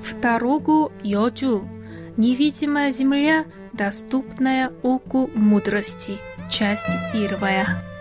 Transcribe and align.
В 0.00 0.20
дорогу 0.20 0.92
Йоджу. 1.02 1.68
Невидимая 2.16 2.92
земля, 2.92 3.44
доступная 3.72 4.70
оку 4.82 5.30
мудрости. 5.34 6.18
Часть 6.50 6.84
первая. 7.12 7.91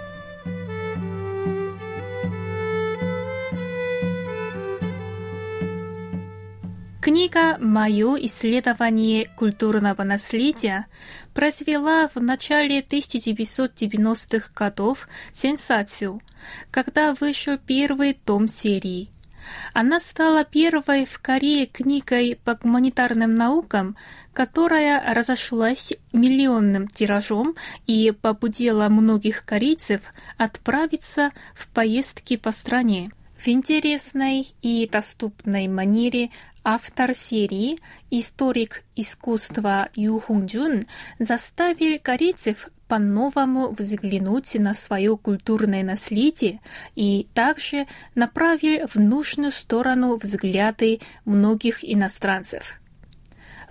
Книга 7.01 7.57
«Мое 7.57 8.15
исследование 8.25 9.27
культурного 9.35 10.03
наследия» 10.03 10.85
произвела 11.33 12.07
в 12.13 12.21
начале 12.21 12.81
1990-х 12.81 14.51
годов 14.55 15.07
сенсацию, 15.33 16.21
когда 16.69 17.15
вышел 17.15 17.57
первый 17.57 18.13
том 18.13 18.47
серии. 18.47 19.09
Она 19.73 19.99
стала 19.99 20.43
первой 20.45 21.05
в 21.05 21.17
Корее 21.17 21.65
книгой 21.65 22.39
по 22.43 22.53
гуманитарным 22.53 23.33
наукам, 23.33 23.97
которая 24.31 25.15
разошлась 25.15 25.93
миллионным 26.13 26.87
тиражом 26.87 27.55
и 27.87 28.11
побудила 28.11 28.89
многих 28.89 29.43
корейцев 29.43 30.01
отправиться 30.37 31.31
в 31.55 31.67
поездки 31.69 32.37
по 32.37 32.51
стране. 32.51 33.11
В 33.41 33.47
интересной 33.47 34.45
и 34.61 34.87
доступной 34.87 35.67
манере 35.67 36.29
автор 36.63 37.15
серии, 37.15 37.79
историк 38.11 38.83
искусства 38.95 39.89
Ю 39.95 40.19
Хонgjun, 40.19 40.85
заставил 41.17 41.97
корейцев 41.99 42.69
по-новому 42.87 43.71
взглянуть 43.71 44.53
на 44.59 44.75
свое 44.75 45.17
культурное 45.17 45.83
наследие 45.83 46.59
и 46.93 47.25
также 47.33 47.87
направил 48.13 48.87
в 48.87 48.97
нужную 48.97 49.51
сторону 49.51 50.17
взгляды 50.17 50.99
многих 51.25 51.83
иностранцев. 51.83 52.75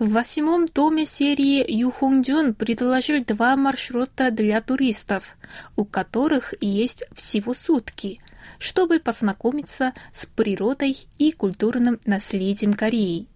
В 0.01 0.11
восьмом 0.11 0.67
томе 0.67 1.07
серии 1.07 1.65
Ю 1.71 1.93
Хонgjun 1.97 2.55
предложил 2.55 3.25
два 3.25 3.55
маршрута 3.55 4.33
для 4.33 4.62
туристов, 4.62 5.37
у 5.77 5.84
которых 5.84 6.55
есть 6.61 7.05
всего 7.15 7.55
сутки– 7.55 8.21
чтобы 8.59 9.01
познакомиться 9.01 9.93
с 10.12 10.27
природой 10.27 10.97
и 11.19 11.33
культурным 11.33 11.99
наследием 12.05 12.75
Кореи. 12.75 13.27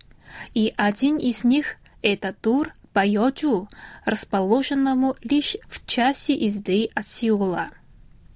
И 0.55 0.73
один 0.77 1.17
из 1.17 1.45
них– 1.45 1.77
это 2.03 2.33
тур 2.33 2.73
по 2.93 3.05
Йоджу, 3.05 3.69
расположенному 4.05 5.17
лишь 5.23 5.57
в 5.69 5.87
часе 5.87 6.35
езды 6.35 6.91
от 6.95 7.09
Сеула. 7.09 7.71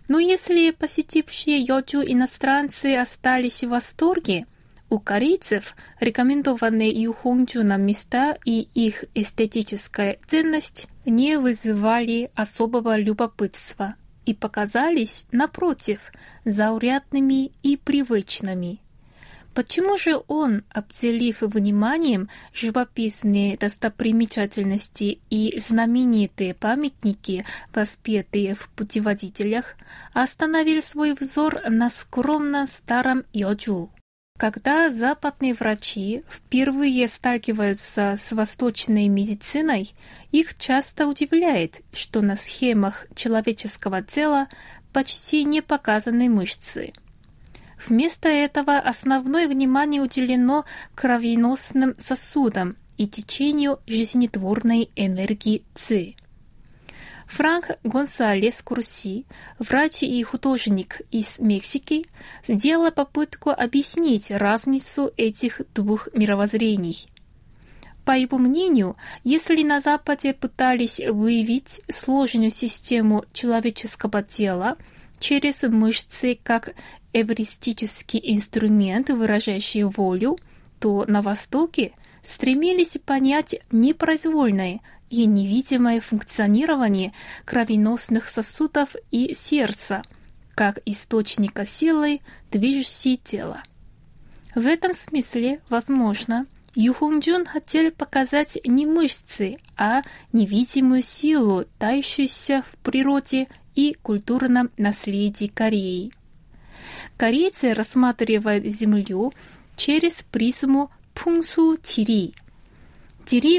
Но 0.09 0.19
если 0.19 0.71
посетившие 0.71 1.61
Йоджу 1.61 2.01
иностранцы 2.01 2.97
остались 2.97 3.63
в 3.63 3.69
восторге, 3.69 4.47
у 4.91 4.99
корейцев 4.99 5.77
рекомендованные 6.01 6.91
Юхонджуном 6.91 7.83
места 7.83 8.39
и 8.47 8.69
их 8.73 9.05
эстетическая 9.15 10.19
ценность 10.27 10.89
не 11.05 11.39
вызывали 11.39 12.31
особого 12.35 12.97
любопытства– 12.97 13.97
и 14.29 14.35
показались, 14.35 15.25
напротив, 15.33 16.13
заурядными 16.45 17.51
и 17.63 17.79
привычными. 17.79 18.79
Почему 19.55 19.97
же 19.97 20.21
он, 20.29 20.65
обделив 20.69 21.41
вниманием 21.41 22.29
живописные 22.53 23.57
достопримечательности 23.57 25.19
и 25.31 25.59
знаменитые 25.59 26.53
памятники, 26.53 27.47
воспетые 27.75 28.55
в 28.55 28.69
путеводителях, 28.77 29.77
остановил 30.13 30.83
свой 30.83 31.15
взор 31.15 31.63
на 31.71 31.89
скромно 31.89 32.67
старом 32.67 33.25
Йоджу? 33.33 33.91
Когда 34.39 34.89
западные 34.89 35.53
врачи 35.53 36.23
впервые 36.31 37.09
сталкиваются 37.09 38.15
с 38.17 38.31
восточной 38.31 39.09
медициной, 39.09 39.93
их 40.31 40.57
часто 40.57 41.09
удивляет, 41.09 41.81
что 41.93 42.21
на 42.21 42.37
схемах 42.37 43.09
человеческого 43.17 44.01
тела 44.01 44.47
почти 44.93 45.43
не 45.43 45.61
показаны 45.61 46.29
мышцы. 46.29 46.93
Вместо 47.89 48.29
этого 48.29 48.79
основное 48.79 49.49
внимание 49.49 50.01
уделено 50.01 50.65
кровеносным 50.95 51.97
сосудам 51.99 52.77
и 52.97 53.09
течению 53.09 53.81
жизнетворной 53.89 54.91
энергии 54.95 55.65
Ци. 55.75 56.15
Франк 57.29 57.73
Гонсалес 57.85 58.63
Курси, 58.63 59.27
врач 59.59 60.03
и 60.03 60.23
художник 60.23 61.03
из 61.11 61.39
Мексики, 61.39 62.07
сделал 62.43 62.91
попытку 62.91 63.51
объяснить 63.51 64.31
разницу 64.31 65.13
этих 65.17 65.61
двух 65.75 66.09
мировоззрений. 66.15 67.07
По 68.07 68.13
его 68.13 68.39
мнению, 68.39 68.97
если 69.25 69.63
на 69.63 69.81
Западе 69.81 70.33
пытались 70.33 70.99
выявить 71.01 71.83
сложную 71.91 72.51
систему 72.51 73.27
человеческого 73.35 74.23
тела 74.23 74.79
через 75.21 75.63
мышцы 75.65 76.39
как 76.43 76.75
эвристический 77.13 78.21
инструмент, 78.25 79.11
выражающий 79.11 79.83
волю, 79.83 80.39
то 80.81 81.05
на 81.07 81.21
Востоке 81.21 81.93
стремились 82.23 82.97
понять 83.05 83.57
непроизвольное, 83.71 84.81
и 85.11 85.27
невидимое 85.27 86.01
функционирование 86.01 87.13
кровеносных 87.45 88.29
сосудов 88.29 88.95
и 89.11 89.35
сердца, 89.35 90.03
как 90.55 90.79
источника 90.87 91.67
силы, 91.67 92.21
движущей 92.51 93.17
тело. 93.17 93.63
В 94.55 94.67
этом 94.67 94.93
смысле, 94.93 95.61
возможно, 95.69 96.47
Юхонджун 96.75 97.47
хотел 97.47 97.91
показать 97.91 98.59
не 98.65 98.87
мышцы, 98.87 99.57
а 99.77 100.03
невидимую 100.33 101.03
силу, 101.03 101.65
тающуюся 101.79 102.63
в 102.63 102.77
природе 102.79 103.49
и 103.75 103.95
культурном 104.03 104.71
наследии 104.77 105.47
Кореи. 105.47 106.13
Корейцы 107.17 107.75
рассматривают 107.75 108.65
Землю 108.65 109.33
через 109.77 110.25
призму 110.31 110.91
Пунсу-Тири– 111.15 112.33
Тири 112.39 112.48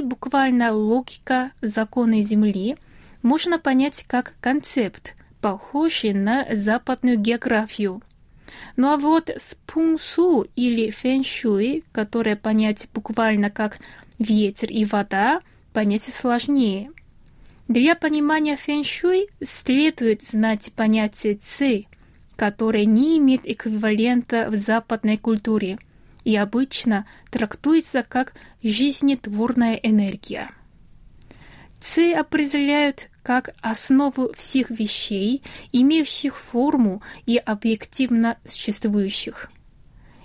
буквально 0.02 0.74
логика 0.74 1.52
законы 1.62 2.24
Земли 2.24 2.76
можно 3.22 3.60
понять 3.60 4.04
как 4.08 4.34
концепт, 4.42 5.16
похожий 5.42 6.14
на 6.14 6.48
западную 6.52 7.20
географию. 7.20 8.02
Ну 8.78 8.92
а 8.92 8.98
вот 8.98 9.30
спунсу 9.38 10.48
или 10.56 10.90
фэншуй, 10.90 11.84
которое 11.92 12.36
понять 12.36 12.88
буквально 12.96 13.52
как 13.52 13.78
ветер 14.18 14.72
и 14.72 14.86
вода, 14.86 15.42
понять 15.72 16.04
сложнее. 16.04 16.92
Для 17.68 17.94
понимания 17.94 18.58
фэншуй 18.58 19.30
следует 19.44 20.24
знать 20.24 20.74
понятие 20.76 21.36
ци, 21.36 21.86
которое 22.36 22.86
не 22.86 23.20
имеет 23.20 23.42
эквивалента 23.44 24.48
в 24.50 24.56
западной 24.56 25.18
культуре– 25.18 25.78
и 26.24 26.36
обычно 26.36 27.06
трактуется 27.32 28.04
как 28.04 28.34
жизнетворная 28.64 29.76
энергия. 29.76 30.52
Ци 31.80 32.12
определяют 32.12 33.10
как 33.24 33.52
основу 33.62 34.34
всех 34.34 34.70
вещей, 34.70 35.44
имеющих 35.72 36.38
форму 36.38 37.02
и 37.26 37.38
объективно 37.38 38.38
существующих. 38.44 39.52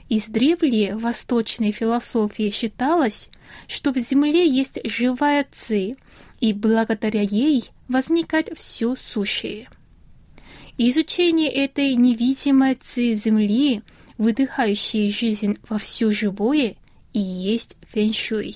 Из 0.08 0.26
древней 0.26 0.92
восточной 0.92 1.70
философии 1.70 2.50
считалось, 2.50 3.30
что 3.68 3.92
в 3.92 3.98
Земле 3.98 4.48
есть 4.48 4.78
живая 4.84 5.46
ци, 5.52 5.96
и 6.40 6.52
благодаря 6.52 7.22
ей 7.22 7.70
возникает 7.88 8.50
все 8.56 8.96
сущее. 8.96 9.68
Изучение 10.76 11.50
этой 11.50 11.94
невидимой 11.94 12.74
ци 12.74 13.14
Земли– 13.14 13.82
выдыхающие 14.18 15.10
жизнь 15.10 15.58
во 15.68 15.78
все 15.78 16.10
живое, 16.10 16.76
и 17.12 17.18
есть 17.18 17.76
фэншуй. 17.86 18.54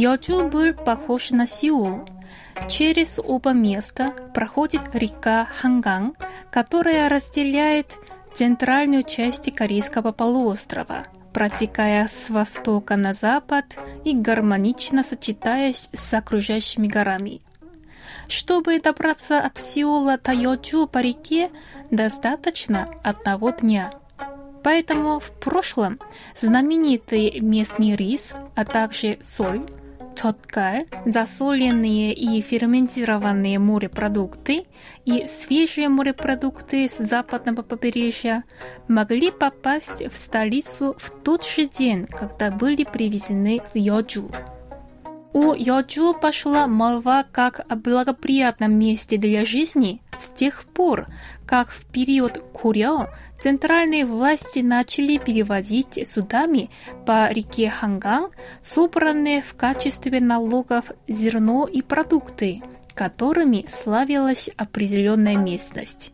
Йоджу 0.00 0.48
был 0.48 0.72
похож 0.72 1.30
на 1.30 1.46
Сеул. 1.46 2.08
Через 2.70 3.18
оба 3.18 3.52
места 3.52 4.14
проходит 4.32 4.80
река 4.94 5.46
Ханган, 5.60 6.14
которая 6.50 7.10
разделяет 7.10 7.98
центральную 8.32 9.02
часть 9.02 9.54
Корейского 9.54 10.12
полуострова, 10.12 11.06
протекая 11.32 12.08
с 12.08 12.30
востока 12.30 12.96
на 12.96 13.12
запад 13.12 13.76
и 14.04 14.16
гармонично 14.16 15.02
сочетаясь 15.02 15.88
с 15.92 16.14
окружающими 16.14 16.86
горами. 16.86 17.40
Чтобы 18.28 18.78
добраться 18.80 19.40
от 19.40 19.58
Сеула 19.58 20.18
до 20.18 20.32
Йоджу 20.32 20.86
по 20.86 20.98
реке, 20.98 21.50
достаточно 21.90 22.88
одного 23.02 23.50
дня. 23.50 23.92
Поэтому 24.62 25.18
в 25.18 25.30
прошлом 25.32 25.98
знаменитый 26.36 27.40
местный 27.40 27.96
рис, 27.96 28.36
а 28.54 28.64
также 28.64 29.18
соль, 29.20 29.66
чоткаль, 30.20 30.86
засоленные 31.06 32.12
и 32.12 32.40
ферментированные 32.42 33.58
морепродукты 33.58 34.64
и 35.04 35.26
свежие 35.26 35.88
морепродукты 35.88 36.88
с 36.88 36.98
западного 36.98 37.62
побережья 37.62 38.44
могли 38.88 39.30
попасть 39.30 40.02
в 40.02 40.16
столицу 40.16 40.94
в 40.98 41.10
тот 41.10 41.44
же 41.44 41.66
день, 41.66 42.06
когда 42.06 42.50
были 42.50 42.84
привезены 42.84 43.60
в 43.72 43.78
Йоджу. 43.78 44.30
У 45.32 45.54
Йоджу 45.54 46.14
пошла 46.14 46.66
молва 46.66 47.24
как 47.30 47.60
о 47.68 47.76
благоприятном 47.76 48.76
месте 48.76 49.16
для 49.16 49.44
жизни 49.44 50.02
с 50.20 50.30
тех 50.30 50.64
пор, 50.64 51.06
как 51.46 51.70
в 51.70 51.86
период 51.86 52.38
Курё 52.52 53.08
центральные 53.40 54.04
власти 54.04 54.60
начали 54.60 55.18
перевозить 55.18 56.06
судами 56.06 56.70
по 57.06 57.30
реке 57.30 57.70
Ханган 57.70 58.30
собранные 58.60 59.42
в 59.42 59.54
качестве 59.54 60.20
налогов 60.20 60.92
зерно 61.08 61.66
и 61.66 61.82
продукты, 61.82 62.62
которыми 62.94 63.66
славилась 63.68 64.50
определенная 64.56 65.36
местность. 65.36 66.12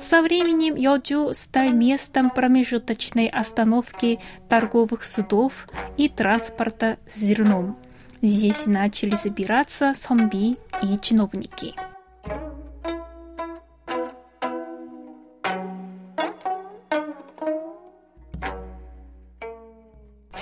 Со 0.00 0.22
временем 0.22 0.74
Йоджу 0.74 1.34
стал 1.34 1.70
местом 1.70 2.30
промежуточной 2.30 3.26
остановки 3.26 4.18
торговых 4.48 5.04
судов 5.04 5.68
и 5.96 6.08
транспорта 6.08 6.96
с 7.06 7.18
зерном– 7.18 7.76
Здесь 8.20 8.66
начали 8.66 9.14
собираться 9.14 9.94
зомби 9.94 10.56
и 10.82 10.98
чиновники. 11.00 11.74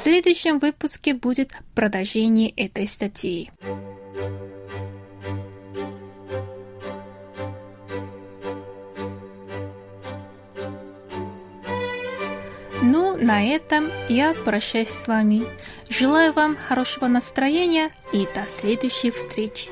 Следующем 0.07 0.61
выпуске 0.61 1.15
будет 1.15 1.51
продолжение 1.75 2.51
этой 2.51 2.87
статьи. 2.87 3.51
Ну, 12.83 13.17
на 13.17 13.45
этом 13.45 13.91
я 14.09 14.33
прощаюсь 14.35 14.91
с 14.91 15.09
вами. 15.09 15.43
Желаю 15.89 16.33
вам 16.33 16.57
хорошего 16.57 17.09
настроения 17.09 17.91
и 18.13 18.29
до 18.33 18.47
следующих 18.47 19.17
встреч. 19.17 19.69